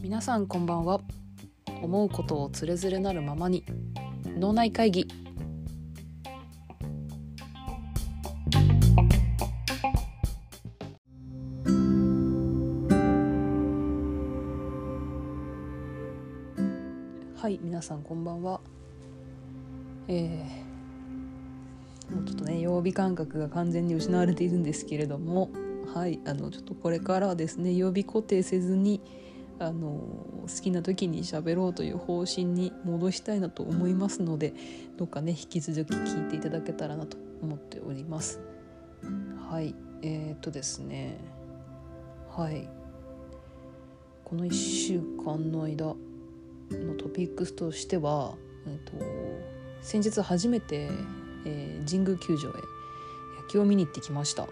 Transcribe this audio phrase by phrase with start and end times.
[0.00, 1.00] 皆さんこんばんは。
[1.82, 3.64] 思うことをつれづれなるままに
[4.38, 5.08] 脳内会議。
[17.36, 18.60] はい皆さんこんばんは。
[20.06, 20.65] えー
[22.10, 25.50] もうちょっとね曜日感覚が完全に失われているんですけれども
[25.92, 29.00] はいあのちょっとこれからはですね曜日固定せずに
[29.58, 34.52] あの好きな時に喋ろうという方針に戻したいなと思いますので
[34.98, 38.40] どうかね引き続き聞いていただけたらなと思っております。
[39.50, 41.18] はいえー、っとですね
[42.30, 42.68] はい
[44.24, 48.34] この1週間の間のトピックスとしては、
[48.66, 48.92] えー、と
[49.80, 50.90] 先日初めて、
[51.46, 54.46] えー神宮球場へ野球を見に行ってきました。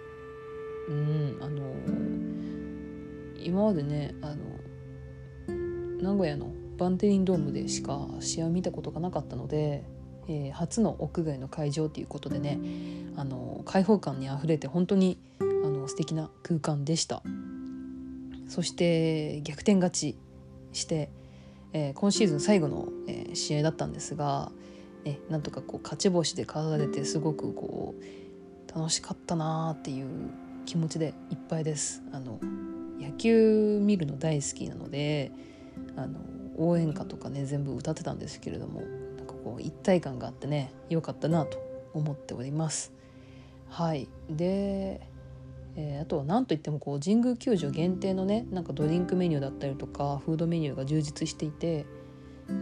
[0.88, 1.74] うんあの
[3.42, 4.36] 今までねあの
[6.00, 9.84] 名古屋のバンテリンドームでしか試合を見たことがなかったので、
[10.28, 12.58] えー初の屋外の会場ということでね
[13.16, 17.22] あの開放感にあふれて本当にあの素敵な空間でした
[18.48, 20.18] そして逆転勝ち
[20.72, 21.10] して、
[21.72, 24.52] えー今シーズン最後の、えー試合だったんですが、
[25.04, 30.30] ね、なんとかこう勝ち星で飾れてすごくこう楽しかったなーっていう
[30.64, 32.02] 気持ちでいっぱいです。
[32.12, 32.38] あの
[32.98, 35.30] 野球見るの大好きなので
[35.96, 36.18] あの
[36.56, 38.80] 応援歌とかね全部歌ってたんですけれども
[39.16, 41.58] なんかこう一体感があってね良かったなと
[41.92, 42.92] 思っております。
[43.68, 45.06] はいで、
[45.76, 51.86] えーあとは何といってもこう神宮球場限定のねなんかドリンクメニューだったりとかフードメニューが充実していて、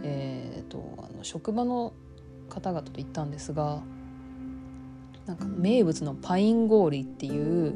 [0.03, 1.93] えー、とあの職場の
[2.49, 3.81] 方々と行ったんですが
[5.25, 7.75] なんか名物のパイン氷っていう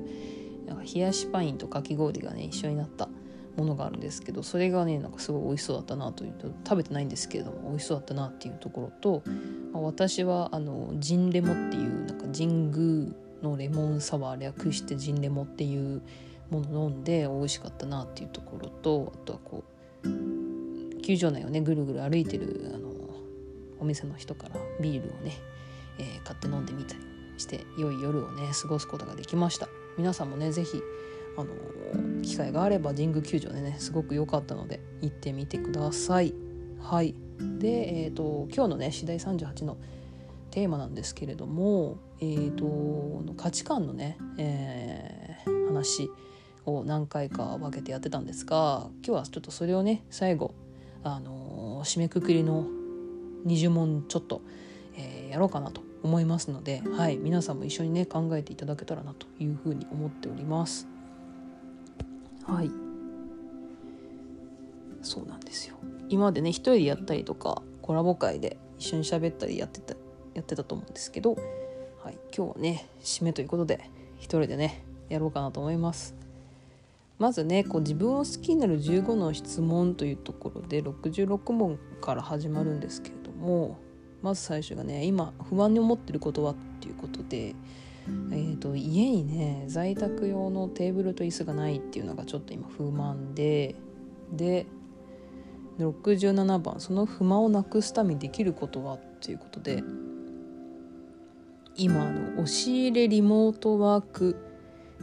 [0.67, 3.07] なんか冷やしパインとかき氷がね一緒になった
[3.55, 9.23] ものがあるんですけどそれがねなんかすごい美味しそうだったなというと食べてないんですけれども美味しそうだったなっていうところと、
[9.73, 16.01] まあ私はあのジンレモっていうなんか神宮のレモンサワー略してジンレモっていう
[16.49, 19.63] もの飲んで美味しかったなっていうところとあとはこ
[20.03, 22.86] う球場内をねぐるぐる歩いてるあの
[23.79, 25.37] お店の人からビールをね、
[25.99, 27.01] えー買って飲んでみたり
[27.37, 29.67] して良い夜をね過ごすことができました。
[29.97, 30.81] 皆さんもねぜひ
[31.37, 36.33] あの機会があれば神宮球場でねすごく良かったので行ってみてください。
[36.81, 37.15] はい。
[37.59, 39.77] でえっ、と今日のね次第38の
[40.51, 45.17] テーマなんですけれどもえー、と価値観のね、えー
[45.67, 46.09] 話
[46.65, 50.53] を何回か分けてやってたんですが今日はちょっとそれをね最後
[51.03, 52.65] あの締めくくりの
[53.47, 54.41] 20問ちょっと、
[54.95, 60.87] えーやろうかなと思いますので、はい、皆さんも一緒にね考えていただけたらなというふうに思っております。
[62.45, 62.71] はい
[65.01, 65.75] そうなんですよ
[66.09, 69.95] 今までね一人でやったりとかコラボ会で一緒に喋ったりやってた
[70.33, 71.35] やってたと思うんですけど、
[72.03, 76.15] はい、今日はね締めということで一人でねやろうかなと思います。
[77.19, 83.77] まずねこう自分を好きになる15の質問というところで66問から始まるんですけれども
[84.21, 93.75] まず最初がね今不安に思ってることはっていうことで、えー、と家にね在宅用のテーブルと椅子がないっていうのがちょっと今不満で
[94.31, 94.65] で
[95.79, 99.83] 67番その不満をなくすためにできることはっていうことで
[101.75, 104.35] 今あの押し入れリモートワーク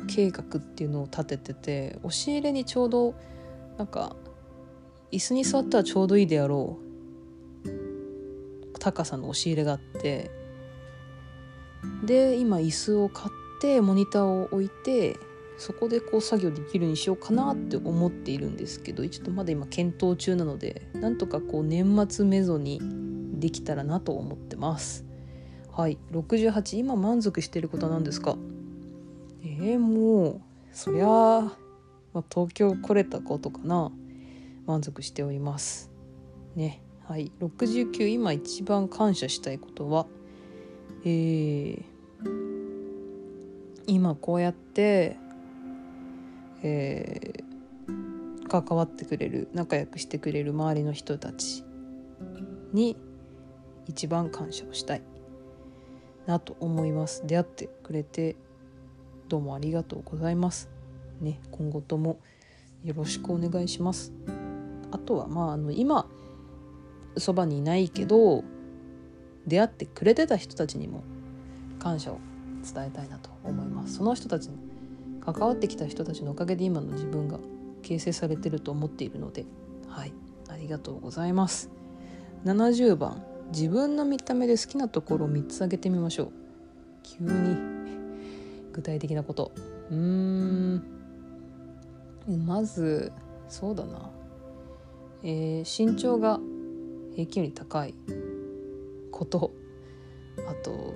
[0.09, 3.15] 計画っていうのを立ててて押し入れにちょうど
[3.79, 4.17] なんか
[5.13, 6.84] 椅子に座ったらちょうどいいであろう
[8.85, 10.31] 高さの押し入れがあって
[12.05, 15.17] で今椅子を買ってモニターを置いて
[15.57, 22.81] そこでこう作業できるようにしようかなって思っているんですけどちょっとまだ今検討中なのでなんとかこう年末めどに
[23.41, 25.05] できたらなと思ってます。
[25.73, 28.37] はい68今満足していることは何ですか？
[29.43, 30.41] えー、もう
[30.73, 31.41] そりゃあ、
[32.13, 33.91] まあ、東京来れたことかな。
[34.67, 35.91] 満足しております。
[36.55, 36.84] ね。
[37.09, 37.31] はい。
[37.41, 40.07] 69今一番感謝したいことは？
[41.05, 41.85] えー、
[43.87, 45.17] 今こうやって
[46.63, 47.45] えー
[48.47, 51.65] 関わってくれる仲良くしてくれる周りの人たち
[52.73, 52.97] に
[53.89, 55.03] 一番感謝をしたい
[56.27, 57.27] なと思います。
[57.27, 58.37] 出会ってくれて
[59.29, 60.71] どうもありがとうございます。
[61.21, 62.21] ね今後とも
[62.85, 64.13] よろしくお願いします。
[64.93, 66.07] あとはまああの今
[67.17, 68.45] そばにいないけど
[69.47, 71.05] 出会ってくれてた人たちにも
[71.79, 72.19] 感謝を
[72.65, 73.97] 伝えたいなと思います。
[73.97, 74.57] その人たちに
[75.21, 77.39] 関わってきた人たちのおかげで今の自分が
[77.83, 79.45] 形成されてると思っているので
[79.89, 80.13] はい
[80.49, 81.71] ありがとうございます。
[82.45, 83.23] 70番
[83.53, 86.33] 自分の見た目で好きなところを3つ挙げてみましょう。
[87.03, 87.57] 急に
[88.73, 89.53] 具体的なこと。
[89.91, 90.83] うーん。
[92.47, 93.13] まず
[93.49, 94.11] そうだな。
[95.23, 96.41] えー、身長が
[97.15, 97.95] 平均より高い
[99.11, 99.53] こと。
[100.49, 100.95] あと、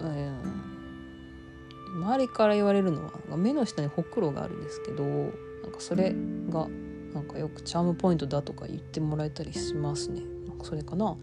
[0.00, 6.14] えー、周りから言われるのは目の下にほくろがあるんですけどなんかそれ
[6.50, 6.68] が
[7.14, 10.22] なんかよくチャームポイントだとか言ってもらえたりしますね。
[10.46, 11.16] なんかそれかな。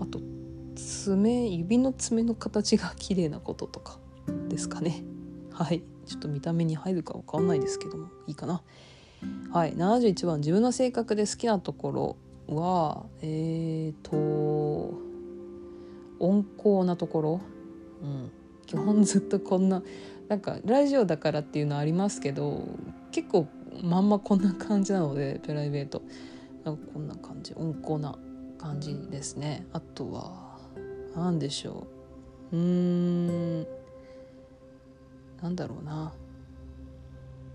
[0.00, 0.20] あと
[0.74, 3.98] 爪指の爪の形が綺麗なこととか
[4.48, 5.04] ですかね。
[5.52, 5.82] はい。
[6.06, 8.62] ちょっと見た目に入るか分かんないですけどもいいかな。
[9.52, 9.74] はい。
[9.74, 10.38] 71番。
[10.40, 12.16] 自分の性格で好きなところ。
[12.48, 14.94] はえーと
[16.20, 17.40] 温厚なところ、
[18.02, 18.30] うん、
[18.66, 19.82] 基本ずっとこんな
[20.28, 22.66] なんかラジオだからっていうのはありますけど
[23.10, 23.48] 結構
[23.82, 26.02] まんまこんな感じなのでプライベート。
[26.64, 27.52] なんかこんな感じ。
[27.56, 28.16] 温厚な
[28.58, 29.66] 感じですね。
[29.72, 30.58] あとは
[31.16, 31.86] 何でしょ
[32.52, 32.56] う。
[32.56, 33.66] うーん。
[35.42, 36.12] なんだろうな。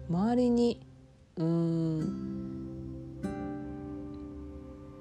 [0.10, 0.81] 周りに
[1.38, 2.67] うん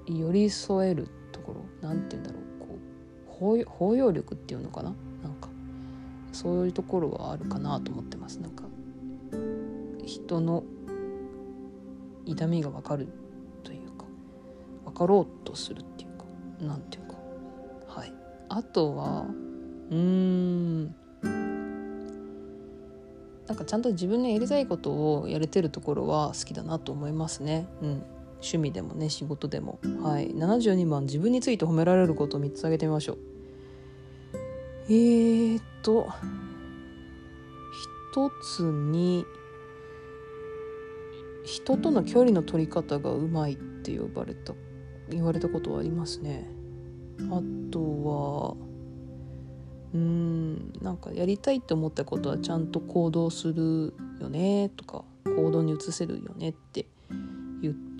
[0.07, 2.41] 寄り添えるところなんて言うんだろう
[3.39, 4.95] こう包容力っていうのかな？
[5.21, 5.49] なんか
[6.31, 8.39] そういうところはあるかなと思ってます。
[8.39, 8.63] なんか
[10.05, 10.63] 人の
[12.25, 13.07] 痛みが分かる
[13.63, 14.05] というか
[14.85, 16.25] 分かろうとするっていうか
[16.65, 17.15] なんていうか。
[17.87, 18.13] はい。
[18.49, 19.25] あとは
[19.89, 20.95] うーん。
[23.47, 27.65] なんかちゃんと自分のやりたいことをやれてるところは好きだなと思いますね。
[27.81, 28.03] うん、
[28.41, 29.79] 趣味でもね仕事でも。
[30.01, 33.17] はい、72番自分について褒められることを3つ挙げてみましょう。
[34.89, 36.07] えー、っと
[38.13, 39.25] 一つに
[41.43, 44.53] 人との距離の取り方がうまいって呼ばれた
[45.09, 46.49] 言われたことはありますね。
[47.31, 47.41] あ
[47.71, 48.67] とは
[49.93, 56.85] うんなんかやりたいって思ったことはちゃんと行動するよねとか行動に移せるよねって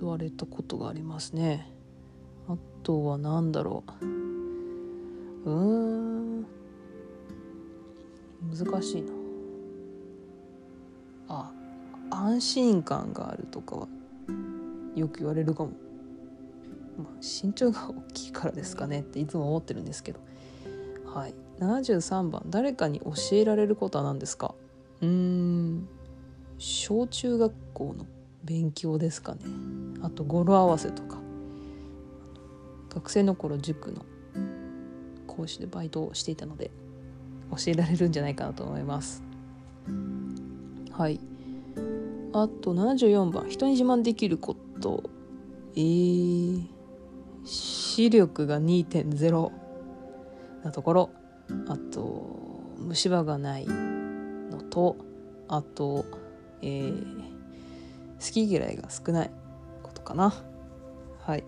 [0.00, 1.72] 言われたことがありますね。
[2.48, 3.84] あとは何だろ
[5.46, 5.50] う。
[5.50, 5.50] う
[6.42, 6.46] ん。
[8.52, 9.12] 難しいな。
[11.28, 11.52] あ
[12.10, 13.88] 安心感があるとかは
[14.94, 15.72] よく言われるかも、
[16.96, 19.00] まあ、身長が大きいからですかね。
[19.00, 20.20] っていつも思ってるんですけど。
[21.04, 21.34] はい。
[21.60, 22.42] 73番。
[22.46, 24.54] 誰かに教えられることは何ですか？
[25.02, 25.88] うーん。
[26.56, 28.06] 小中学校の
[28.44, 29.40] 勉強ですかね。
[30.02, 31.18] あと語呂合わせとか。
[32.90, 34.04] 学生の頃塾の
[35.26, 36.70] 講師でバイトをしていたので
[37.50, 39.22] 教えられるんじゃないかなと思います。
[40.90, 41.20] はい。
[42.32, 43.48] あと74番。
[43.48, 45.10] 人に自慢できること。
[45.76, 46.66] えー、
[47.44, 49.52] 視力が2.0
[50.64, 51.10] なところ。
[51.68, 52.38] あと
[52.78, 54.96] 虫歯がないのと。
[55.46, 56.04] あと、
[56.62, 57.37] えー、
[58.20, 59.30] 好き嫌いが少ない
[59.82, 60.34] ことかな。
[61.20, 61.44] はい。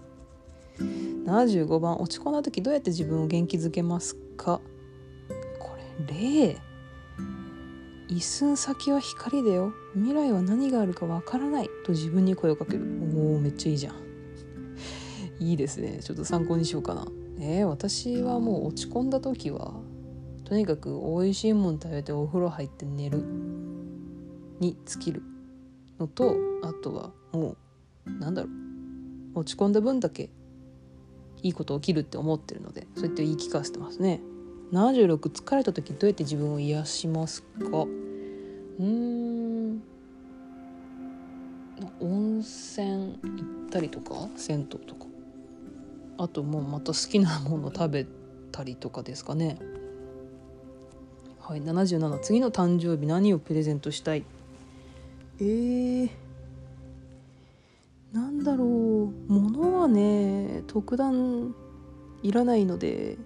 [0.78, 4.60] 75番落ち込んだ時どうやって自分を元気づけますか？
[5.58, 5.76] こ
[6.08, 6.14] れ
[6.46, 6.56] 例
[8.08, 9.72] 一寸先は光だよ。
[9.94, 11.70] 未来は何があるかわからない。
[11.84, 12.82] と自分に声をかける。
[13.14, 13.94] おおめっちゃいいじゃん。
[15.38, 16.00] いいですね。
[16.02, 17.06] ちょっと参考にしようかな。
[17.38, 19.74] えー、私はもう落ち込んだ時は
[20.44, 23.24] とにかく美味しいもん食べてお風呂入って寝る
[24.58, 25.22] に尽きる。
[26.00, 27.56] のとあとはも
[28.06, 29.40] うなんだろう。
[29.40, 30.28] 落ち込んだ分だけ
[31.42, 34.20] いいこと起きるって思ってるのでそうやって言い聞かせてますね。
[34.72, 37.86] 76疲れた時どうやって自分を癒しますか？
[38.78, 39.82] うん。
[42.00, 45.06] 温泉行ったりとか銭湯とか。
[46.18, 48.06] あともうまた好きなもの食べ
[48.52, 49.58] たりとかですかね。
[51.40, 54.24] はい77次の誕生日何をプレゼントしたい？
[55.40, 56.10] えー、
[58.12, 59.32] なんだろう。
[59.32, 61.54] 物はね特段
[62.22, 63.16] いらないので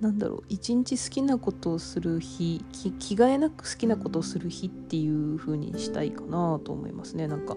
[0.00, 0.44] なんだろう。
[0.48, 7.28] 一日好きなことをする日着替えなく好きなことをする日っていう風にしたいかなと思いますね。
[7.28, 7.56] なんか、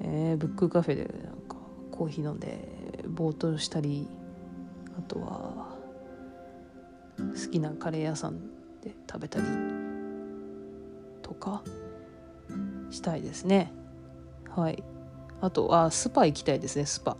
[0.00, 1.56] えー、ブックカフェでなんか
[1.90, 4.06] コーヒー飲んでぼーっとしたり
[4.96, 5.76] あとは
[7.18, 8.38] 好きなカレー屋さん
[8.82, 9.46] で食べたり
[11.22, 11.64] とか。
[12.94, 13.72] したいですね。
[14.48, 14.82] はい。
[15.40, 17.18] あとあスパ行きたいですねスパ。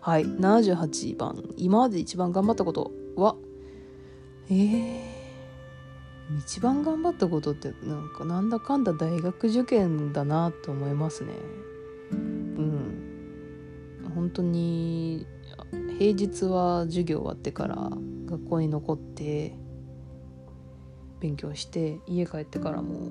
[0.00, 0.24] はい。
[0.24, 3.36] 78番今まで一番頑張ったことは？
[4.48, 5.04] えー、
[6.40, 11.34] 一番頑張ったことってなんかなんだかんだ大学受験だなと思いますね。
[12.10, 14.10] うん。
[14.14, 15.26] 本当に
[15.98, 17.90] 平日は授業終わってから
[18.26, 19.54] 学校に残って
[21.20, 23.10] 勉強して家帰ってからも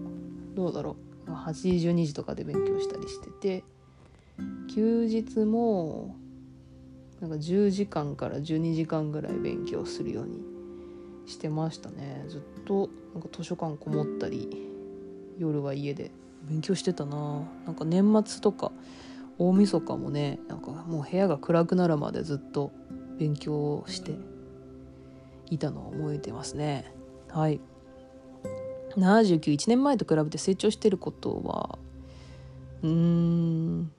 [0.55, 1.08] どうだろう。
[1.35, 3.63] 8時12時とかで勉強したりしてて
[4.73, 6.15] 休日も
[7.19, 10.39] なんか10時間から12時間ぐらい勉強するように
[11.25, 12.25] してましたね。
[12.27, 14.49] ずっとなんか図書館こもったり
[15.37, 16.11] 夜は家で
[16.43, 17.43] 勉強してたな。
[17.65, 18.71] なんか年末とか
[19.37, 22.71] 大晦日もねなんかもう部屋が暗くなるまでずっと
[23.17, 24.17] 勉強して
[25.49, 26.93] いたのを覚えてますね。
[27.29, 27.59] はい。
[28.99, 31.79] 791年前と比べて成長してることは
[32.83, 33.91] うーん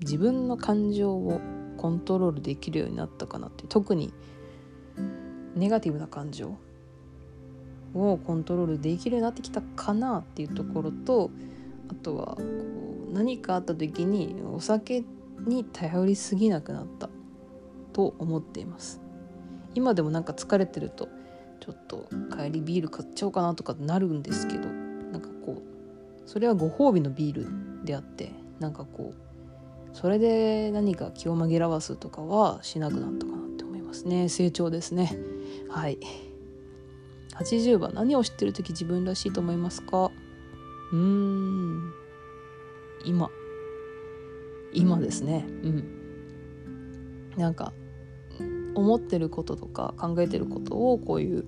[0.00, 1.40] 自分の感情を
[1.76, 4.12] コントロールできるようになったかなって特に
[5.54, 6.56] ネガティブな感情
[7.94, 11.30] をコントロールできるようになってきたかなっていうところと
[11.88, 12.42] あとはこ
[13.10, 15.04] う何かあった時にお酒
[15.46, 17.08] に頼りすぎなくなった
[17.92, 19.00] と思っています。
[19.74, 21.08] 今でもなんか疲れてると
[21.64, 34.28] ちょっと帰りビール買っちゃおうかなとかなるんですけどなんかこうそれはご褒美のビールであってなんかこうそれで何か気を紛らわすとかはしなくなったかなって思いますね。
[34.28, 35.16] 成長ですね。
[35.70, 35.98] はい。
[37.36, 40.10] 80番何を知ってる時自分らしいと思いますか？
[40.92, 41.92] うーん。
[43.04, 43.30] 今。
[44.72, 45.46] 今ですね。
[45.48, 45.84] うん。
[47.38, 47.72] なんか
[48.74, 51.44] 思ってることとか考えてることをこういう、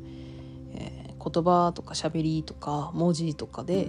[0.75, 3.89] えー、言葉とか喋りとか文字とかで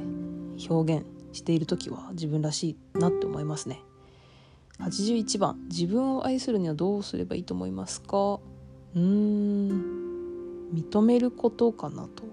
[0.70, 3.82] 表現している時は自分らしいなって思いますね。
[4.80, 8.40] 81番自分を愛するにはどうすればいいと思いますか？
[8.96, 12.24] うーん認めることかなと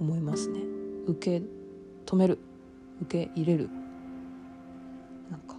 [0.00, 0.60] 思いますね。
[1.06, 1.46] 受け
[2.04, 2.38] 止める。
[3.02, 3.70] 受け入れる。
[5.30, 5.56] なんか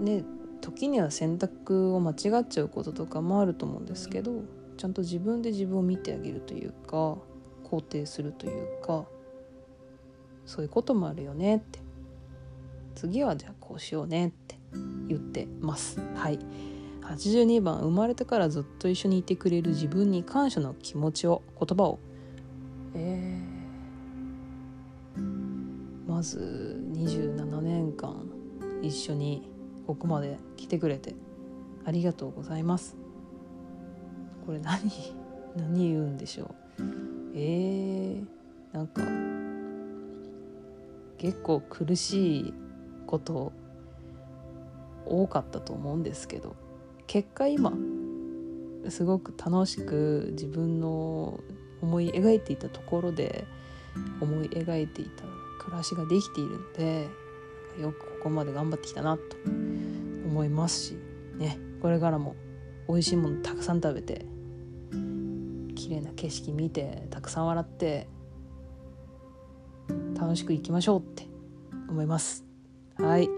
[0.00, 0.24] ね
[0.68, 4.42] 時には選択を間違っちゃうこととかもあると思うんですけど
[4.76, 7.16] ちゃんと自分で自分を見てあげるというか
[7.64, 9.06] 肯定するというか
[10.44, 11.80] そういうこともあるよねって。
[12.94, 14.58] 次はじゃあこうしようねって
[15.06, 16.00] 言ってます。
[16.16, 16.38] はい。
[17.02, 21.98] 82番生まれてからずっと一緒にいてくれる自分に感謝の気持ちを言葉を。
[22.94, 28.28] えー、まず27年間
[28.82, 29.48] 一緒に
[29.88, 31.14] ここまで来てくれて
[31.86, 32.94] ありがとうございます。
[34.44, 34.78] これ何？
[35.56, 36.82] 何言うんでしょう？
[37.34, 39.00] えー、なんか
[41.16, 42.54] 結構苦しい
[43.06, 43.52] こと
[45.06, 46.54] 多かったと思うんですけど
[47.06, 47.72] 結果今
[48.90, 51.40] すごく楽しく自分の
[51.80, 53.46] 思い描いていたところで
[54.20, 55.24] 思い描いていた
[55.64, 57.08] 暮らしができているので
[57.80, 59.22] よくここまで頑張ってきたなと
[60.26, 60.96] 思いますし
[61.38, 62.36] ねこれからも
[62.88, 64.26] 美味しいものたくさん食べて
[65.74, 68.08] 綺麗な景色見てたくさん笑って
[70.18, 71.26] 楽しくいきましょうって
[71.88, 72.44] 思います。
[72.98, 73.30] はい。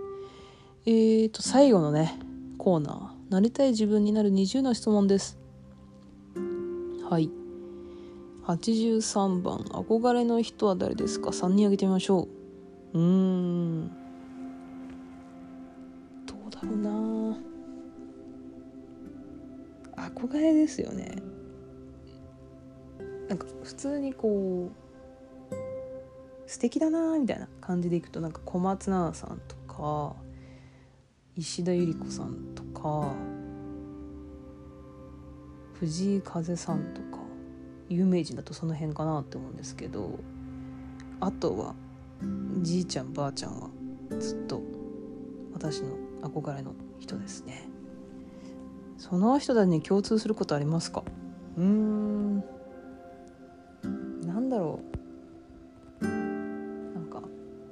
[0.86, 2.18] えーと最後のね
[2.58, 3.32] コーナー。
[3.32, 5.38] なりたい自分になる20の質問です。
[7.08, 7.30] はい。
[8.44, 9.58] 83番。
[9.58, 12.28] 憧れの人は誰ですか？3人挙げてみましょ
[12.92, 12.98] う。
[12.98, 13.99] うーん。
[16.62, 17.38] だろうな。
[19.96, 21.16] 憧れですよね。
[23.28, 24.90] なんか普通にこう
[26.50, 30.16] 素敵だなみたいな感じでいくとなんか小松菜奈さんとか
[31.36, 33.12] 石田ゆり子さんとか
[35.74, 37.22] 藤井風さんとか
[37.88, 40.18] 有名人だとその辺かなって思うんですけど
[41.20, 41.74] あとは
[42.62, 43.70] じいちゃんばあちゃんは
[44.18, 44.60] ずっと
[45.52, 47.68] 私の憧れの人ですね。
[48.98, 51.02] その人たちに共通することありますか？
[51.56, 52.44] うーん。
[54.26, 54.80] なんだろ
[56.00, 56.06] う。
[56.06, 57.22] なんか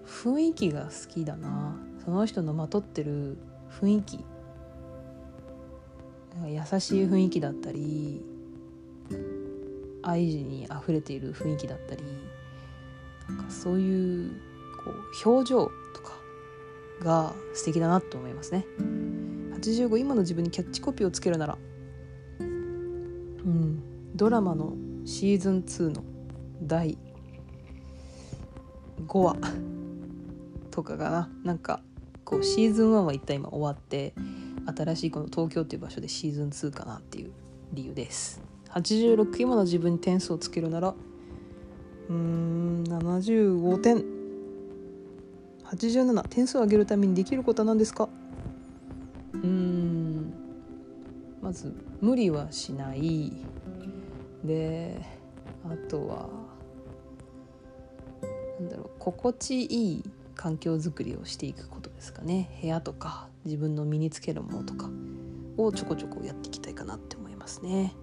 [0.06, 1.76] 雰囲気が好きだな。
[2.04, 3.36] その人のまとってる
[3.80, 4.24] 雰囲気。
[6.46, 8.24] 優しい雰囲気だったり
[10.02, 12.04] 愛にあふれている雰囲気だったり
[13.28, 14.30] なんかそういう
[14.84, 15.70] こう表情
[17.00, 18.66] が素敵だなと思いますね。
[19.60, 21.58] 85今の自分にキャッチコピーをつけるなら。
[22.40, 23.82] うん。
[24.14, 24.74] ドラマの
[25.04, 26.02] シーズン2の
[26.62, 26.98] 第
[29.06, 29.36] 5話
[30.70, 31.30] とかかな。
[31.44, 31.80] なんか
[32.24, 34.14] こうシーズン1は一旦今終わって
[34.76, 37.32] 新しいこの東京っていう場所でシーズン2かなっていう
[37.72, 38.42] 理由です。
[38.70, 40.94] 86今の自分に点数をつけるなら
[42.08, 44.17] うーん75点。
[45.70, 48.08] 87点数を上げるためにできることは何ですか？
[49.34, 50.32] うーん。
[51.42, 53.32] まず無理はしない。
[54.44, 55.00] で
[55.64, 56.28] あとは
[58.60, 62.48] なんだろう心地いい環境づくりをしていくことですかね。
[62.60, 64.88] 部屋とか自分の身につけるものとか
[65.56, 67.94] をちょこちょこやっていきたいかなって思いますね。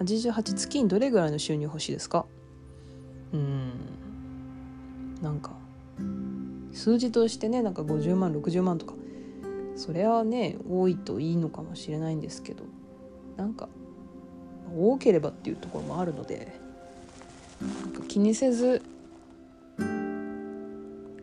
[0.00, 2.26] 88月にどれぐらいの収入欲しいですか？
[3.32, 3.70] うん。
[5.22, 5.52] なんか
[6.74, 8.94] 数字としてねなんか50万60万とか。
[9.76, 12.64] それはね多いといいのかもしれないんですけど。
[13.36, 13.68] なんか
[14.76, 16.60] 多ければっていうところもあるので。
[17.60, 18.82] なんか気にせず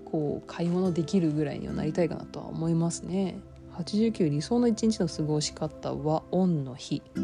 [0.06, 3.40] こう買い物できるぐらいにはなりたいかなとは思いますね。
[3.78, 7.02] 89理想の一日の過ごし方はオンの日。
[7.16, 7.20] え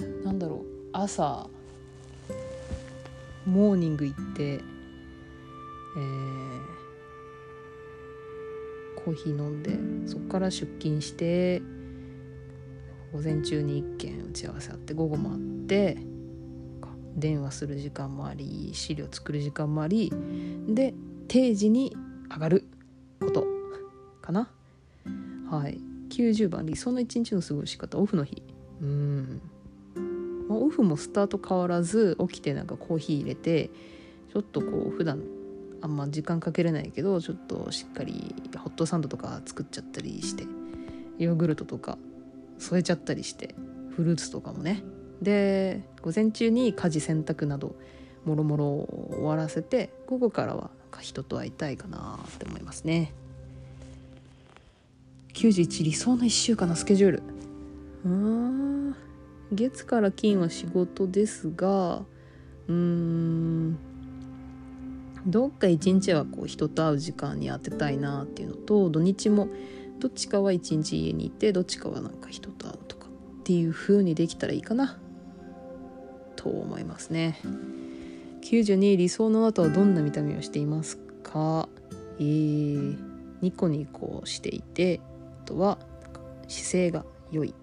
[0.00, 0.74] ー、なんだろう。
[0.92, 1.48] 朝
[3.46, 4.60] モーニング行って
[5.96, 6.60] えー、
[9.04, 11.62] コーヒー飲んでそこから出勤して
[13.12, 15.96] 午前中に1件打ち合わせあって午後もあって
[17.16, 20.12] 電話する時間もあり資料作る時間もあり
[20.68, 20.94] で
[21.28, 21.96] 定時に
[22.28, 22.64] 上がる
[23.20, 23.46] こと
[24.20, 24.50] かな。
[25.50, 25.80] はい。
[26.10, 28.42] 90番理想の一日の過ごし方オフの日。
[28.80, 29.40] うん。
[30.48, 33.70] ま、オフもスタート変わらず起きてなんかコーヒー入れて
[34.32, 35.22] ちょっとこう普段
[35.84, 40.44] あんま時間かけれないけどちょっとしっかりホットサンドとか作っちゃったりして
[41.18, 41.98] ヨーグルトとか
[42.58, 43.54] 添えちゃったりして
[43.94, 44.82] フルーツとかもね。
[45.20, 47.76] で午前中に家事洗濯など
[48.24, 48.64] もろもろ
[49.14, 53.12] 終わらせて午後からは人と会いたいかなって思いますね。
[55.34, 57.22] 91理想の1週間のスケジュール。
[58.06, 58.96] うーん。
[59.52, 62.04] 月から金は仕事ですが
[62.68, 63.93] うーん。
[65.26, 69.48] どっか一日はこう人と会う時間に当てたいなっていうのと土日も
[69.98, 74.98] どっちかは一日家にいてどっちかはなんか人と会うとかっていう風にできたらいいかな。
[76.36, 77.38] と思いますね。
[78.42, 81.68] 92理想の後はどんな見た目をしていますか？
[82.18, 82.98] えー、
[83.40, 85.00] ニコニコしていて
[85.42, 85.78] あとは
[86.48, 87.54] 姿勢が良い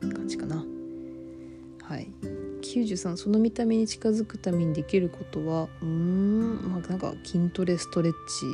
[0.00, 0.64] 感じかな。
[1.82, 2.08] はい。
[2.64, 8.46] 93その見た目に近づくためにできることはうーんまあなんか筋トレストレッチ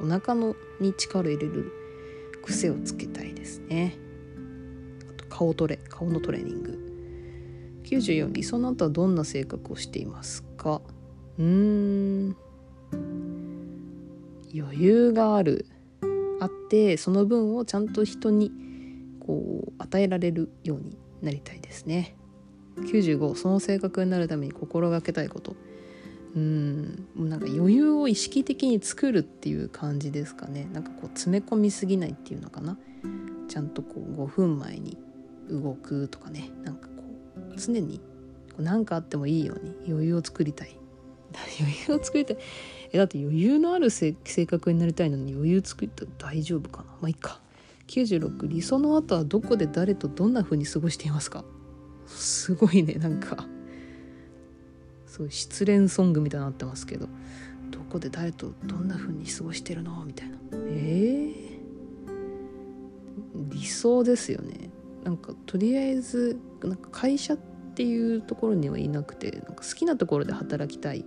[0.00, 1.72] お腹のに力入れる
[2.42, 3.96] 癖をつけたいですね。
[5.08, 6.78] あと顔トレ顔のトレーニング。
[7.84, 10.82] 94理想の後はどんな性格をしていますか？
[11.38, 12.36] うーん。
[14.52, 15.66] 余裕がある。
[16.40, 18.50] あってその分をちゃんと人に
[19.20, 22.16] こう与えられるようになりたいですね。
[22.76, 25.56] 95その性格になるために心がけたいこと。
[26.34, 30.66] うんなんか余裕を意識的に作るっていう感じですかね。
[30.72, 32.78] なんかこう詰め込みすぎないっていうのかな。
[33.48, 34.96] ちゃんとこう5分前に
[35.50, 36.50] 動くとかね。
[36.64, 37.02] なんかこ
[37.54, 38.00] う常に
[38.58, 40.76] 何かあってもいいように余裕を作りたい。
[41.60, 42.38] 余裕を作りたい。
[42.92, 44.14] えだって余裕のある性
[44.46, 46.84] 格になりたいのに余裕作ったら大丈夫かな。
[46.92, 47.40] まあいいか。
[47.88, 51.44] 96理想の後はどこで誰とどんな風に過ごしていますか？
[52.12, 53.46] すごいねなんか。
[55.06, 57.08] そう失恋ソングみたいになってますけど。
[57.70, 60.04] どこで誰とどんな風に過ごしてるの？
[60.04, 60.36] みたいな。
[60.52, 64.70] えー、理想ですよね。
[65.04, 67.38] なんかとりあえずなんか会社っ
[67.74, 71.04] ていうところにはいなくてなんか好きなところで働きたい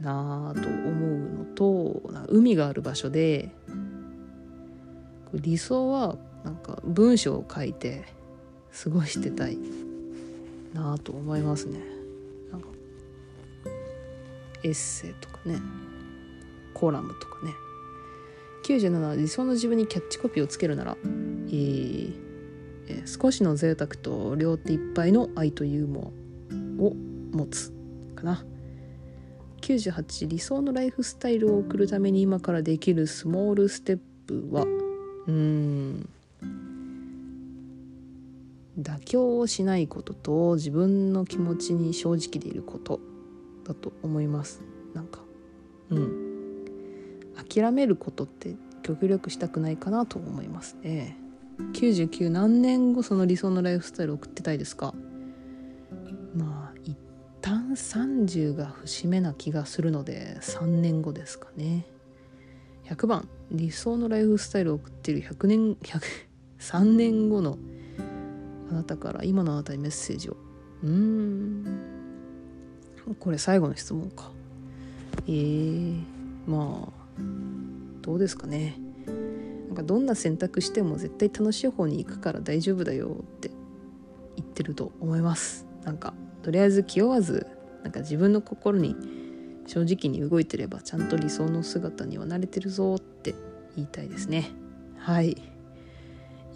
[0.00, 3.54] なあと思うのと海がある場所で
[5.32, 8.06] 理想はなんか文章を書いて
[8.82, 9.58] 過ごしてたい。
[10.74, 11.78] なと思いますね。
[12.50, 12.68] なんか
[14.62, 15.58] エッセイとかね
[16.74, 17.52] コラムとかね。
[18.64, 22.12] 97理想の自分にキャッチコピーをつけるなら、えー、
[23.06, 26.12] 少しの贅沢と両手いっぱいの愛とユーモ
[26.80, 26.94] アを
[27.32, 27.72] 持つ
[28.16, 28.44] かな。
[29.60, 36.08] 98理想のライフスタイルを送るために今からできるスモールステップはうーん。
[38.78, 43.00] 妥協をしないことと自分の気持ちに正直でいること
[43.66, 44.62] だと思います。
[44.94, 45.20] なんか。
[45.90, 46.64] うん。
[47.50, 51.16] 諦めることって極力したくないかなと思いますね。
[51.72, 54.94] 99何年後その理想のライフスタイルを送ってたいですか？
[56.34, 56.96] まあ一
[57.40, 61.86] 旦30が節目な気がするので3年後ですかね。
[62.86, 63.28] 100番。
[63.50, 66.00] 理想のライフスタイルを送っている100年100
[66.58, 67.58] 3年後の
[68.74, 70.36] あなたから今のあなたにメッセージを。
[70.82, 71.64] うーん。
[73.20, 74.32] これ最後の質問か。
[75.28, 76.02] えー、
[76.46, 77.22] まあ
[78.02, 78.76] どうですかね。
[79.68, 83.50] なんかどんな選択しても絶対楽しい方に行くから大丈夫だよって
[84.36, 85.66] 言ってると思います。
[85.84, 87.46] なんかとりあえず気負わず
[87.84, 88.96] なんか自分の心に
[89.66, 93.34] 正直に動いてればちゃんと理想の姿には慣れてるぞって
[93.76, 94.50] 言いたいですね。
[94.98, 95.40] はい。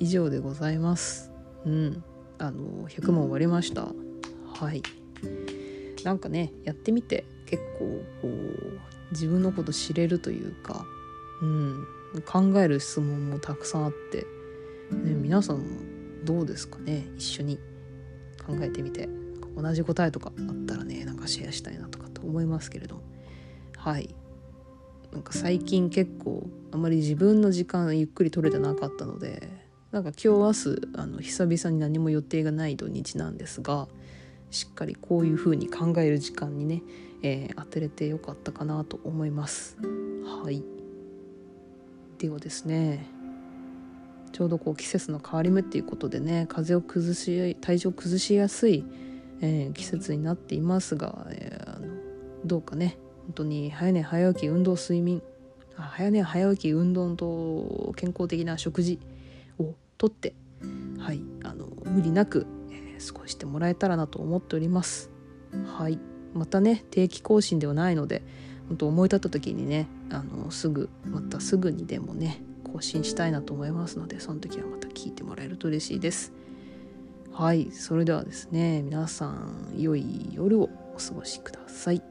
[0.00, 1.30] 以上でございます。
[1.64, 2.04] うん。
[2.38, 3.88] あの100問終わりました。
[4.54, 4.82] はい。
[6.04, 8.78] なんかねやってみて結構こう
[9.12, 10.84] 自分のこと知れるというか、
[11.42, 11.86] うん、
[12.24, 14.26] 考える質問もたくさんあって、
[14.94, 15.64] ね、皆さんも
[16.24, 17.08] どうですかね？
[17.16, 17.58] 一緒に
[18.46, 19.08] 考えてみて。
[19.56, 23.02] 同じ答えとかあったらねなんかシェアしたいなとかと思いますけれど
[23.76, 24.14] はい。
[25.12, 29.48] なんか最近結構あまり自分の時間ゆっくり取れてなかったので
[29.92, 33.88] なんか今日明日あの久々に何も予定がない土日なんですが
[34.50, 36.82] しっかりこういう風に考える時間にね、
[37.22, 39.76] えー、当てれてよかったかなと思います。
[40.42, 40.62] はい。
[42.18, 43.06] ではですね
[44.32, 48.84] ちょうどこう季節の変わり目っていうことでね風を崩し体調を崩しやすい、
[49.40, 51.86] えー、季節になっていますが、えー、あの
[52.44, 55.22] どうかね本当に早寝早起き運動睡眠
[55.76, 58.98] あ早寝早起き運動と健康的な食事
[59.98, 60.34] とって
[60.98, 65.10] はいあの無理なくえー過ごしてもらえたらなと思っております。
[65.66, 65.98] はい。
[66.34, 68.22] またね定期更新ではないので
[68.68, 76.32] 本当思い立った時にねあのすぐまたすぐにでもね更新したいなと思いますのでその時はまた聞いてもらえると嬉しいです。
[77.32, 77.70] はい。
[77.72, 82.02] それではですね皆さん良い夜をお過ごしください。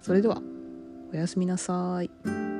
[0.00, 0.40] それでは
[1.12, 2.57] おやすみなさい。